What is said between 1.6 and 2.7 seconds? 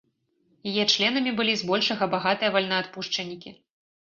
большага багатыя